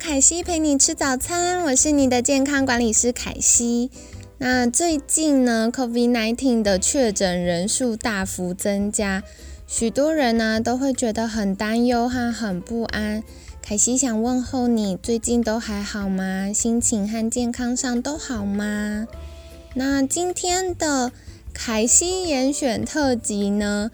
[0.00, 3.90] 凯西陪你吃早餐，我是你的健康管理师凯西。
[4.38, 9.22] 那最近呢，COVID-19 的确诊人数大幅增加，
[9.66, 13.22] 许多人呢都会觉得很担忧和很不安。
[13.60, 16.50] 凯西想问候你，最近都还好吗？
[16.50, 19.06] 心情和健康上都好吗？
[19.74, 21.12] 那今天的
[21.52, 23.90] 凯西严选特辑呢，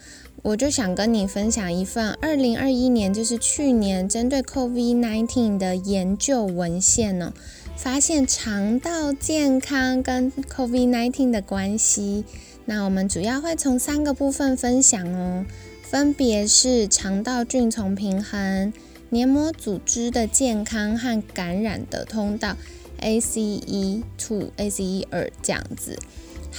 [0.47, 7.35] 我就想跟你分享一份二零二一年，就是去年针对 COVID-19 的研究文献呢，
[7.75, 12.25] 发现肠道健康跟 COVID-19 的关系。
[12.65, 15.45] 那我们主要会从三个部分分享哦，
[15.83, 18.73] 分别是肠道菌丛平衡。
[19.09, 22.57] 黏膜组织的健康和感染的通道
[23.01, 25.99] ，ACE two ACE 二这样子。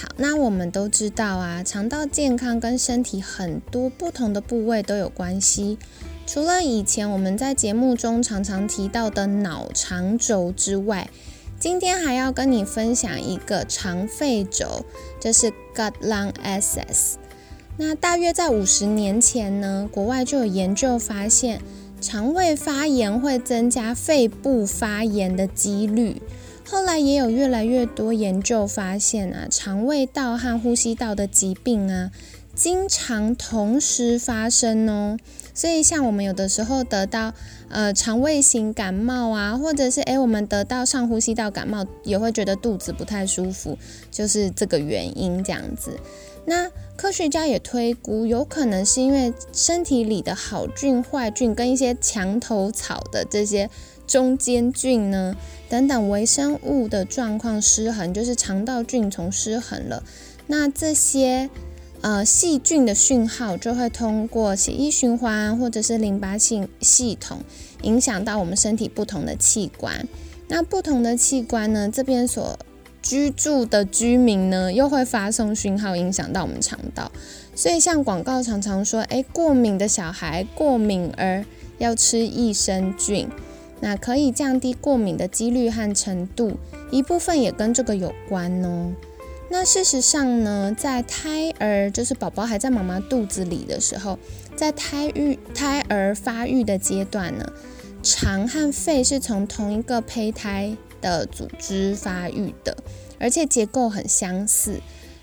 [0.00, 5.76] 好，那我们都知道啊，肠道健康跟身体很多不同的部位都有关系。
[6.24, 11.10] 除了以前我们在节目中常常提到的脑肠轴之外，
[11.58, 14.84] 今天还要跟你分享一个肠肺轴，
[15.18, 17.14] 就是 Gut Lung Axis。
[17.76, 21.60] 那大约在五十年前呢，国外就有研究发现。
[22.00, 26.22] 肠胃发炎会增加肺部发炎的几率。
[26.70, 32.10] 后来也有越来越多研究发现啊，肠胃道和呼吸道的疾病啊，
[32.54, 35.16] 经常同时发生哦。
[35.54, 37.32] 所以像我们有的时候得到
[37.70, 43.78] 呃肠胃型感冒啊，或者是诶我们得到上呼吸道感冒，也会觉得肚子不太舒服，
[44.10, 45.98] 就是这个原因这样子。
[46.44, 53.70] 那科学家也推估，有可能是因为身体里的好菌、坏菌跟一些墙头草的这些
[54.08, 55.36] 中间菌呢，
[55.68, 60.02] 等等微生物的状况失衡，就是肠道菌丛失衡了。
[60.48, 61.48] 那这些
[62.00, 67.40] 呃细菌的讯号就会通过血液循环或者是淋巴性系统，
[67.82, 70.08] 影响到我们身体不同的器官。
[70.48, 72.58] 那不同的器官呢，这边所
[73.02, 77.12] 居住的居民呢，又会发送讯号，影响到我们肠道。
[77.54, 81.44] 所以，像广告常常说，诶，过敏的小孩、过敏儿
[81.78, 83.28] 要吃益生菌，
[83.80, 86.58] 那可以降低过敏的几率和程度。
[86.90, 88.92] 一部分也跟这个有关哦。
[89.50, 94.18] 那事实上呢，在胎儿，就是宝宝还在妈妈肚子里的时候，
[94.56, 97.52] 在胎育、胎儿发育的阶段呢，
[98.02, 100.76] 肠和肺是从同一个胚胎。
[101.00, 102.76] 的组织发育的，
[103.20, 104.80] 而且结构很相似，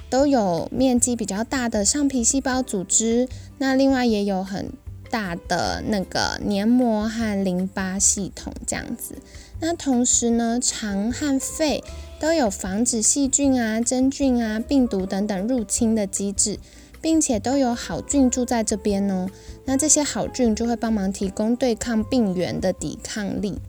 [0.10, 3.28] 都有面积比较大的上皮细胞组织，
[3.58, 4.72] 那另外也有很
[5.10, 9.16] 大的那个黏膜和淋巴系统这样子。
[9.60, 11.84] 那同时呢，肠和肺
[12.20, 16.60] 都有防止细菌啊、真菌啊、病毒等等入侵的机制，
[17.02, 19.30] 并且都有好菌住在这边哦。
[19.64, 23.60] 那这些好菌就会帮忙提供对抗病原的抵抗力。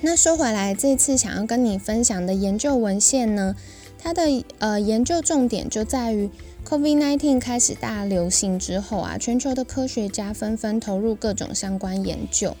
[0.00, 3.56] 那说回来，这次想要跟你分享的研究文献呢，
[3.98, 6.30] 它的呃研究重点就在于
[6.68, 12.54] COVID-19 开始大流行之后啊，全球的科学家纷纷投入各种相关研究。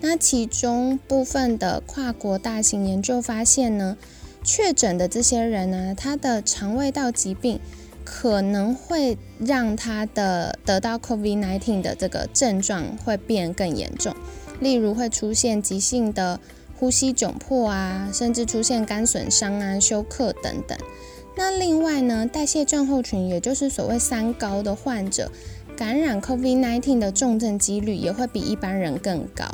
[0.00, 3.98] 那其中部分的跨国大型研究发现呢，
[4.42, 7.60] 确诊的这些人呢，他的肠胃道疾病
[8.02, 14.16] 可能会让他的得到 COVID-19 的这个症状会变更严重，
[14.58, 16.40] 例如会出现急性的。
[16.78, 20.78] 呼吸窘迫啊，甚至出现肝损伤啊、休克等等。
[21.36, 25.30] 那另外呢，代谢症候群，也就是所谓三高的患者，
[25.76, 29.44] 感染 COVID-19 的重症几率也会比一般人更高。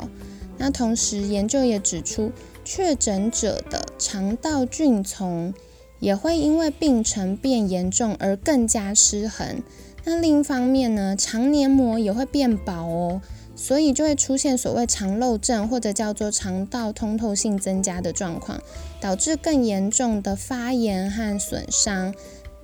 [0.57, 2.31] 那同时，研究也指出，
[2.65, 5.53] 确诊者的肠道菌丛
[5.99, 9.61] 也会因为病程变严重而更加失衡。
[10.03, 13.21] 那另一方面呢，肠黏膜也会变薄哦。
[13.57, 18.61] 所以就会出现所谓肠漏症，或者叫做肠道通透性增加的状况，
[19.01, 22.13] 导致更严重的发炎和损伤。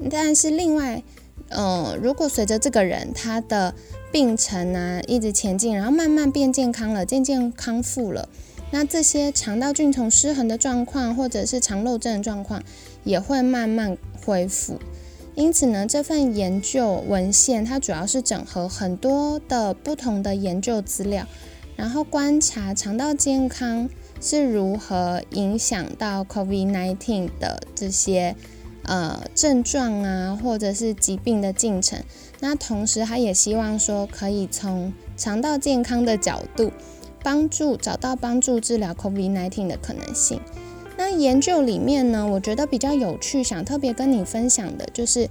[0.09, 1.03] 但是另外，
[1.49, 3.73] 呃，如果随着这个人他的
[4.11, 8.29] 病程啊一直前进，然后慢慢变健康了，渐渐康复了，
[8.71, 12.63] 那这些肠道菌丛失衡的状况，或者是肠漏症的状况，
[13.03, 14.79] 也会慢慢恢复。
[15.35, 21.25] 因此呢，这份研究文献它主要是整合很多的不同的研究资料，
[21.75, 23.89] 然后观察肠道健康
[24.21, 28.35] 是如何影响到 COVID-19 的这些
[28.83, 31.99] 呃症状啊，或者是疾病的进程。
[32.39, 36.71] 那同时，他也希望说可以从肠道健康的角度，
[37.23, 40.39] 帮助找到帮助治疗 COVID-19 的可能性。
[40.95, 45.29] 那研究里面呢，我觉得比较有趣，想特别跟你分享的就是，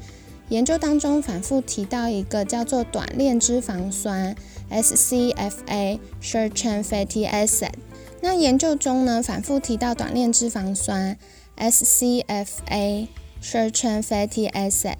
[0.48, 4.34] 研究当中反复提到一个叫做短链脂肪酸
[4.70, 7.72] （SCFA，Short Chain Fatty Acid）。
[8.20, 11.16] 那研究中呢，反复提到短链脂肪酸
[11.56, 13.08] （SCFA，Short
[13.70, 14.96] Chain Fatty Acid）。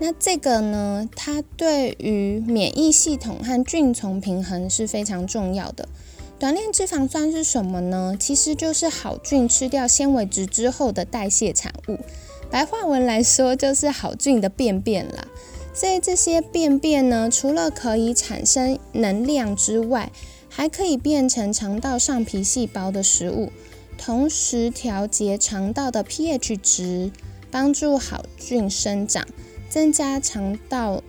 [0.00, 5.88] 那这个呢，它对于免疫系统和菌丛平衡是非常重要的。
[6.38, 8.16] 短链脂肪酸是什么呢？
[8.18, 11.98] 其实就是好菌吃掉纤维质之后的代谢产物。
[12.48, 15.26] 白话文来说，就是好菌的便便啦。
[15.74, 20.12] 所以这些便便呢，除了可以产生能量之外，
[20.48, 23.50] 还可以变成肠道上皮细胞的食物，
[23.96, 27.10] 同时调节肠道的 pH 值，
[27.50, 29.26] 帮助好菌生长，
[29.68, 31.02] 增加肠道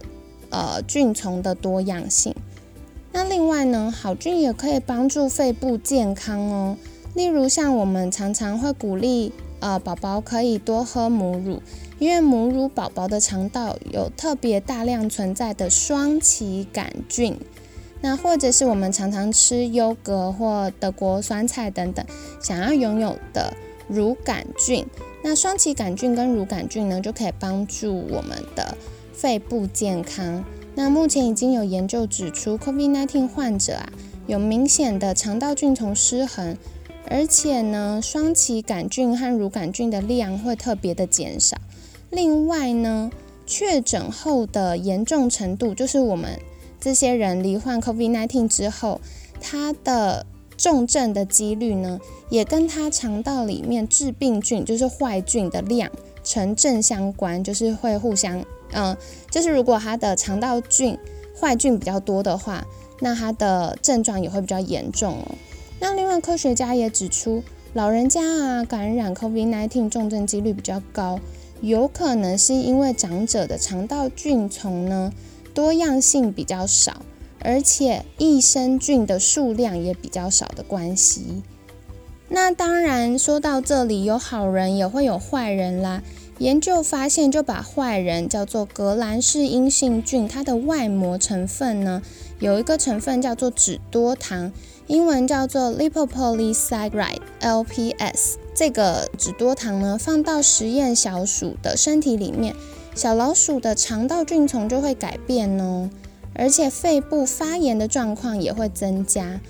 [0.50, 2.36] 呃菌丛的多样性。
[3.12, 6.78] 那另外呢，好菌也可以帮助肺部健康哦。
[7.16, 11.62] 例如像我们常常会鼓励呃宝宝可以多喝母乳，
[11.98, 17.38] 因为母乳宝宝的肠道有特别大量存在的双歧杆菌。
[18.02, 22.06] 那或者是我们常常吃优格或德国酸菜等等，
[22.40, 23.54] 想要拥有的
[23.90, 24.86] 乳杆菌。
[25.22, 28.78] 那双歧杆菌跟乳杆菌呢，就可以帮助我们的
[29.12, 30.46] 肺部健康。
[30.76, 33.92] 那目前已经有研究指出，COVID-19 患者啊
[34.28, 36.56] 有明显的肠道菌丛失衡，
[37.08, 41.58] 而且呢，双歧杆菌和乳杆菌的量会特别的减少。
[42.12, 43.12] 另外呢，
[43.46, 46.40] 确诊后的严重程度，就是我们
[46.80, 49.02] 这些人罹患 COVID-19 之后，
[49.42, 50.26] 他的
[50.56, 52.00] 重症的几率呢，
[52.30, 55.92] 也跟他肠道里面致病菌，就是坏菌的量
[56.24, 58.46] 成正相关，就是会互相。
[58.74, 58.96] 嗯，
[59.30, 60.98] 就是如果他的肠道菌
[61.40, 62.66] 坏菌比较多的话，
[63.00, 65.36] 那他的症状也会比较严重哦。
[65.80, 67.42] 那另外科学家也指出，
[67.74, 71.20] 老人家啊感染 COVID-19 重症几率比较高，
[71.62, 75.14] 有可能是因为长者的肠道菌丛呢
[75.54, 77.02] 多样性比较少，
[77.40, 81.42] 而且益生菌的数量也比较少的关系。
[82.28, 86.04] 那当然说到这里，有好人也会有坏人啦。
[86.40, 92.02] 研究发现，就把坏人叫做革兰氏阴性菌，它的外膜成分呢，
[92.40, 94.54] 有一个成分叫做脂多糖，
[94.88, 98.36] 英文叫做 lipopolysaccharide（LPS）。
[98.56, 102.56] 这个脂多糖呢，放到实验小鼠的身体里面，
[102.96, 105.90] 小老鼠的肠道菌丛就会改变哦，
[106.34, 109.42] 而且肺部发炎的状况也会增加。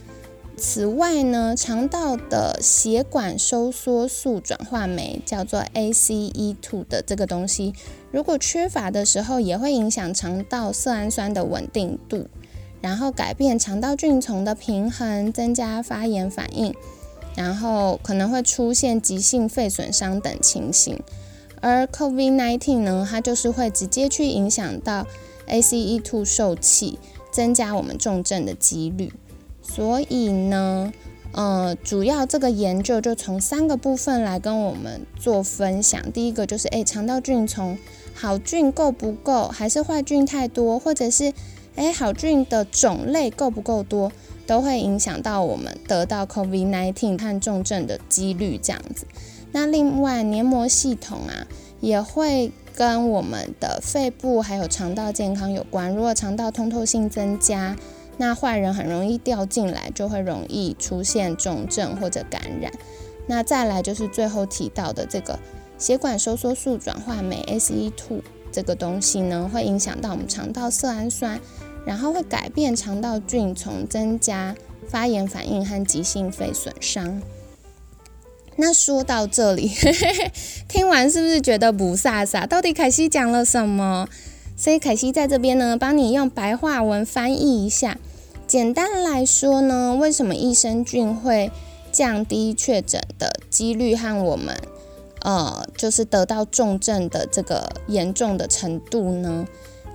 [0.60, 7.74] 此外呢，肠道的血管收缩素转化酶叫做 ACE2 的这个东西，
[8.12, 12.28] 如果缺乏的时候，也会影响肠道色氨酸的稳定度，
[12.82, 16.76] 然后改变肠道菌丛的平衡，增加发炎反应，
[17.36, 21.02] 然后可能会出现急性肺损伤等情形。
[21.62, 25.08] 而 COVID-19 呢，它就是会直接去影响到
[25.48, 27.00] ACE2 受气，
[27.32, 29.14] 增加我们重症的几率。
[29.72, 30.92] 所以呢，
[31.32, 36.12] 呃，主要这个研究就从三个部分来跟我们做分享。
[36.12, 37.78] 第一个就是，诶，肠道菌从
[38.16, 41.32] 好菌够不够，还是坏菌太多，或者是，
[41.76, 44.12] 诶，好菌的种类够不够多，
[44.48, 49.06] 都会影响到我们得到 COVID-19 和重症的几率这样子。
[49.52, 51.48] 那另外，黏膜系统啊，
[51.80, 55.94] 也会跟我们的肺部还有肠道健康有关。
[55.94, 57.76] 如果肠道通透性增加，
[58.20, 62.70] 那坏人很容易掉进来，就会容易出现重症或者感染。
[63.28, 65.40] 那再来就是最后提到的这个
[65.78, 68.22] 血管收缩素转化酶 ACE2
[68.52, 71.40] 这个东西呢，会影响到我们肠道色氨酸，
[71.86, 74.54] 然后会改变肠道菌丛，增加
[74.90, 77.22] 发炎反应和急性肺损伤。
[78.58, 80.32] 那说到这里，嘿嘿嘿
[80.68, 82.46] 听完是不是觉得不飒飒？
[82.46, 84.10] 到底凯西讲了什么？
[84.58, 87.98] 所以凯西在这边呢，帮你用白话文翻译一下。
[88.50, 91.52] 简单来说呢，为什么益生菌会
[91.92, 94.60] 降低确诊的几率和我们
[95.22, 99.46] 呃，就是得到重症的这个严重的程度呢？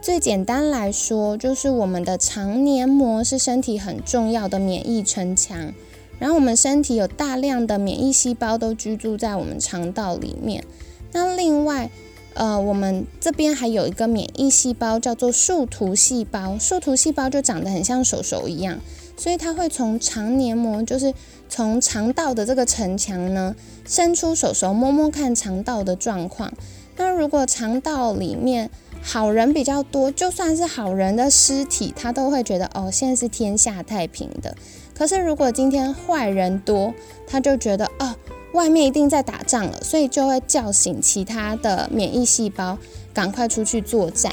[0.00, 5.74] 最简单来说，就是我们的肠黏膜是身体很重要的免疫城墙，
[6.20, 10.62] 然后我们身体有大量的免疫细胞都居住在我们肠道里面。
[11.10, 11.90] 那另外，
[12.34, 16.58] 呃，我们这边还有一个免疫细胞，叫做树突细胞。
[16.58, 18.80] 树突细胞就长得很像手手一样，
[19.16, 21.14] 所以它会从肠黏膜，就是
[21.48, 23.54] 从肠道的这个城墙呢，
[23.86, 26.52] 伸出手手摸摸看肠道的状况。
[26.96, 28.70] 那如果肠道里面
[29.06, 34.56] 好人比较多，就算是好人的尸体，他都会觉得哦，现在是天下太平的。
[34.94, 36.94] 可是如果今天坏人多，
[37.26, 38.16] 他就觉得哦，
[38.54, 42.78] 外面一定在打仗了，所以就会叫醒其他的免疫细胞，
[43.12, 44.32] 赶快出去作战。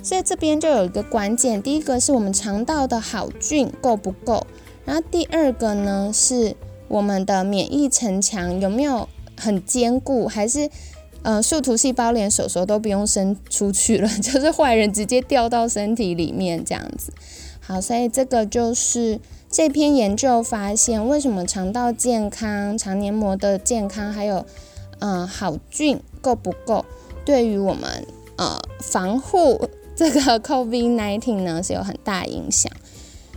[0.00, 4.46] 所以这边就有一个关键，第一个是我们肠道的好菌够不够，
[4.84, 6.54] 然后第二个呢是
[6.86, 10.70] 我们的免疫城墙有没有很坚固，还是？
[11.24, 17.12] 呃，树突细胞连手手都不用伸出去了， 就是坏人直接掉到身体里面这样子。
[17.60, 19.18] 好，所以这个就是
[19.50, 24.44] 这篇研究发现，为什么肠道健康、肠黏膜的健康，还有
[24.98, 26.84] 嗯好菌够不够，
[27.24, 29.66] 对于我们呃防护
[29.96, 32.70] 这个 COVID-19 呢是有很大影响。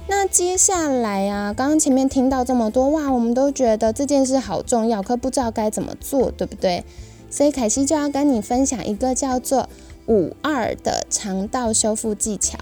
[0.09, 6.83] 那接下来啊，刚刚前面听到这么多哇，我们都觉得这件事好重要，可不知道该怎么做，对不对？
[7.29, 9.69] 所以凯西就要跟你分享一个叫做
[10.07, 12.57] 五二的肠道修复技巧。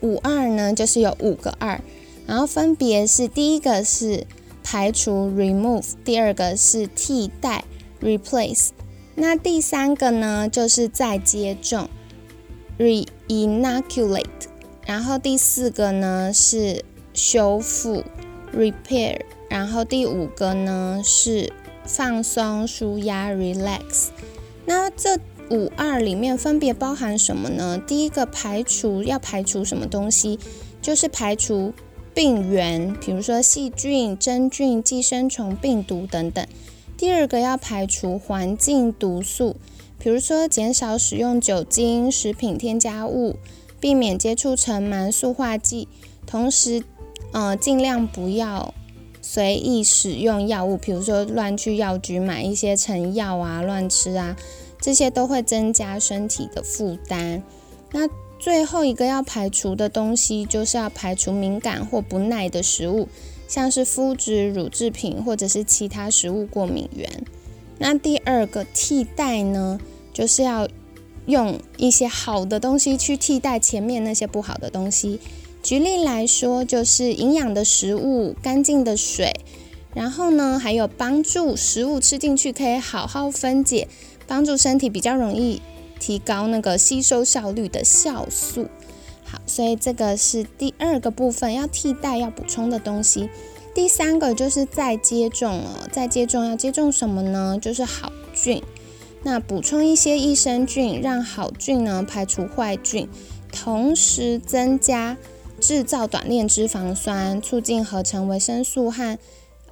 [0.00, 1.80] 五二呢，就是有五个二，
[2.26, 4.26] 然后分别是第一个是
[4.62, 7.64] 排除 （remove），第二个是替代
[8.00, 8.68] （replace），
[9.16, 11.90] 那第三个呢就是再接种
[12.78, 14.24] （re-inoculate），
[14.86, 18.04] 然后第四个呢是修复
[18.54, 21.52] （repair），然后第五个呢是。
[21.92, 24.10] 放松、舒压、relax。
[24.64, 25.18] 那这
[25.50, 27.76] 五二里面分别包含什么呢？
[27.84, 30.38] 第一个排除要排除什么东西，
[30.80, 31.74] 就是排除
[32.14, 36.46] 病原，比如说细菌、真菌、寄生虫、病毒等等。
[36.96, 39.56] 第二个要排除环境毒素，
[39.98, 43.36] 比如说减少使用酒精、食品添加物，
[43.80, 45.88] 避免接触尘螨、塑化剂，
[46.26, 46.84] 同时，
[47.32, 48.72] 呃，尽量不要。
[49.22, 54.36] 随意使用药物，比如说乱去药局买一些成药啊，乱吃啊，
[54.80, 57.42] 这些都会增加身体的负担。
[57.92, 58.08] 那
[58.38, 63.08] 最后一个要排除的东西，就是要排除敏感或不耐的食物，
[63.46, 67.08] 像是麸质、乳制品或者是其他食物过敏源。
[67.78, 69.78] 那第二个替代呢，
[70.12, 70.66] 就是要
[71.26, 75.20] 用一些好的东西去替代前面那些不好的东西。
[75.62, 79.32] 举例来说，就是营养的食物、干净的水，
[79.94, 83.86] 然后呢，还有帮助食物吃进去可以好好分解，
[84.26, 85.60] 帮助身体比较容易
[85.98, 88.68] 提高那个吸收效率的酵素。
[89.22, 93.28] 好，所以这个是第二个部分要替代、要补充的东西。
[93.72, 97.58] 第三个就是再接种了，再接种要接种什么呢？
[97.60, 98.62] 就是好菌。
[99.22, 103.06] 那补充一些益生菌，让好菌呢排除坏菌，
[103.52, 105.16] 同时增加。
[105.60, 109.18] 制造短链脂肪酸，促进合成维生素和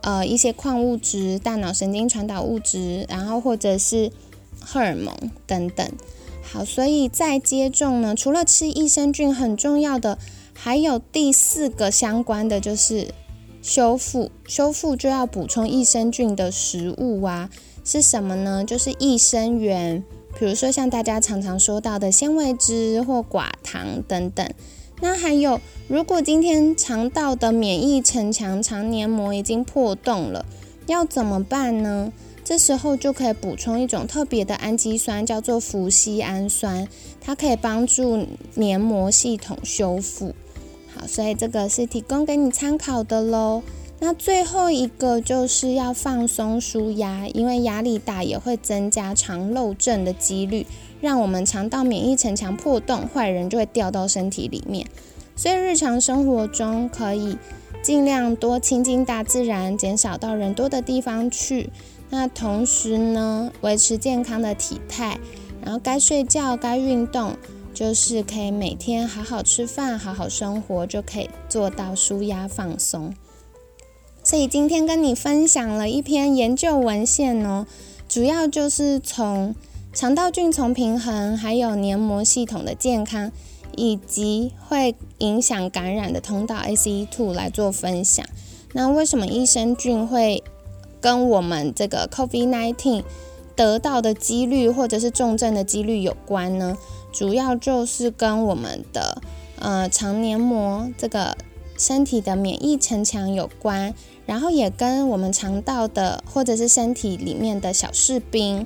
[0.02, 4.12] 呃一些矿物质、大脑神经传导物质，然后或者是
[4.60, 5.14] 荷尔蒙
[5.46, 5.90] 等等。
[6.42, 10.18] 好，所以再接种呢，除了吃益生菌很重要的，
[10.54, 13.08] 还有第四个相关的就是
[13.60, 14.30] 修复。
[14.46, 17.50] 修复就要补充益生菌的食物啊，
[17.84, 18.64] 是什么呢？
[18.64, 20.02] 就是益生元，
[20.38, 24.48] 比如说像大家常常说到的纤维质或寡糖等等。
[25.00, 30.44] 那还有，如果今天肠道的免疫城墙、肠黏膜已经破洞了，
[30.86, 32.12] 要怎么办呢？
[32.44, 36.88] 这时候就可以补充一种特别的氨基酸，叫做氟西氨酸，
[37.20, 40.34] 它可以帮助黏膜系统修复。
[40.94, 43.62] 好，所以这个是提供给你参考的喽。
[44.00, 50.66] 那最后一个就是要放松舒压，因为压力大也会增加肠漏症的几率。
[51.00, 54.86] 让我们肠道免疫城墙破洞，坏人就会掉到身体里面。
[55.36, 57.38] 所以日常生活中可以
[57.80, 61.70] 尽量多亲近大自然，减少到人多的地方去。
[62.10, 65.20] 那同时呢，维持健康的体态，
[65.62, 67.36] 然后该睡觉、该运动，
[67.72, 73.14] 就是可以每天好好吃饭、好好生活，就可以做到舒压放松。
[74.24, 77.66] 所以今天跟你分享了一篇研究文献哦，
[78.08, 79.54] 主要就是从。
[79.98, 83.32] 肠道菌丛平衡，还有黏膜系统的健康，
[83.74, 88.24] 以及会影响感染的通道 ACE2 来做分享。
[88.74, 90.44] 那为什么益生菌会
[91.00, 93.02] 跟我们这个 COVID-19
[93.56, 96.78] 得到的几率或者是重症的几率有关呢？
[97.10, 99.20] 主要就是跟我们的
[99.58, 101.36] 呃肠黏膜这个
[101.76, 103.92] 身体的免疫城墙有关，
[104.26, 108.64] 然后也跟我们肠道的或者是身体里面的小士兵。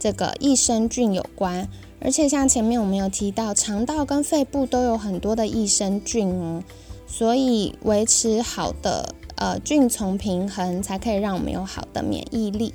[0.00, 1.68] 这个益生菌有关，
[2.00, 6.64] 而且像前面我们有提到，肠道跟肺部都有很多的益生菌哦，
[7.06, 12.72] 所以维持好的呃菌丛平衡，才可以让我们有好的免疫力。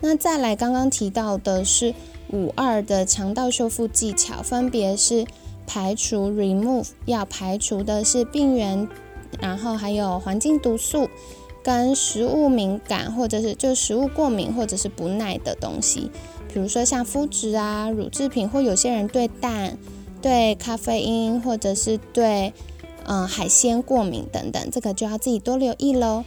[0.00, 1.94] 那再来，刚刚提到的是
[2.30, 5.24] 五二的肠道修复技巧，分别是
[5.66, 8.86] 排除 （remove） 要排除的是病原，
[9.40, 11.08] 然后还有环境毒素。
[11.60, 16.10] 跟食物敏感，或者是就食物过敏，或者是不耐的东西，
[16.52, 19.78] 比如说像麸质啊、乳制品，或有些人对蛋、
[20.20, 22.52] 对咖啡因，或者是对
[23.04, 26.24] 嗯海鲜过敏等等，这个就要自己多留意喽。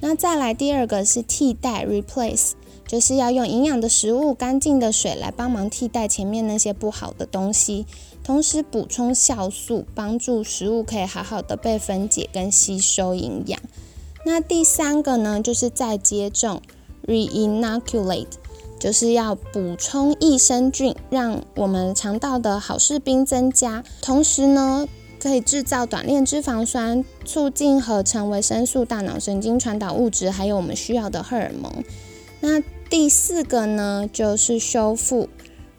[0.00, 2.52] 那再来第二个是替代 （replace），
[2.86, 7.84] 就是要用营养的食物、干净的水来帮忙替代前面那些不好的东西，
[8.24, 13.60] 同时补充酵素，帮助食物可以好好的被分解跟吸收营养。
[14.24, 16.62] 那第三个呢，就是再接种
[17.06, 18.26] ，reinoculate，
[18.80, 24.88] 就是要补充益生菌，让我们肠道的好士兵增加，同时呢，
[25.22, 31.84] 可以制造短链脂肪酸，促进合成维生素、大脑神经传导物质，还有我们需要的荷尔蒙。
[32.40, 35.28] 那第四个呢，就是修复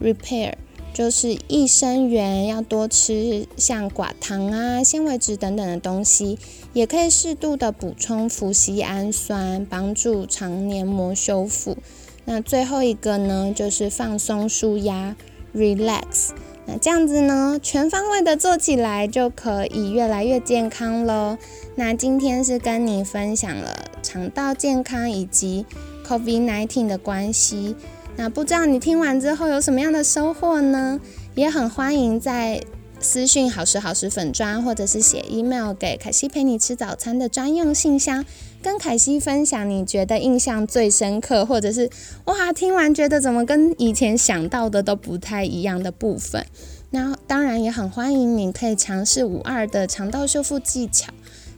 [0.00, 0.54] ，repair。
[0.94, 6.38] 就是益生元要多吃，像寡糖啊、纤维质等等的东西，
[6.74, 11.78] 也可以适度的补充氟西氨酸，帮助肠黏膜修复。
[12.24, 15.16] 那最后一个呢，就是放松舒压
[15.54, 16.30] ，relax。
[16.64, 21.36] 那这样子呢，全方位的做起来就可以越来越健康喽。
[21.74, 25.66] 那今天是跟你分享了肠道健康以及
[26.06, 27.74] COVID-19 的关系。
[28.14, 31.00] 那不知道你听完之后有什么样的收获呢？
[31.34, 32.62] 也很欢迎在
[33.02, 38.24] 私讯好时好时粉砖，或者是写 email 给凯西陪你吃早餐的专用信箱，
[38.62, 41.90] 跟凯西分享你觉得印象最深刻，或者是
[42.26, 46.46] 哇听完觉得怎么跟以前想到的都不太一样的部分。
[46.90, 51.12] 那当然也很欢迎你可以尝试五二的肠道修复技巧，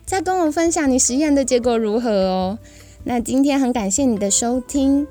[0.06, 2.58] 再跟我分享你实验的结果如何哦。
[3.04, 5.06] 那今天很感谢你的收听。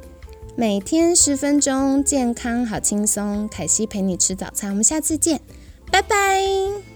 [0.56, 3.48] 每天十分钟，健康好轻松。
[3.50, 5.42] 凯西陪你吃早餐，我们下次见，
[5.94, 6.93] 拜拜。